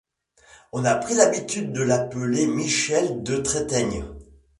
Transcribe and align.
On 0.73 0.83
a 0.83 0.95
pris 0.95 1.13
l'habitude 1.13 1.73
de 1.73 1.83
l'appeler 1.83 2.47
Michel 2.47 3.21
de 3.21 3.37
Trétaigne. 3.37 4.03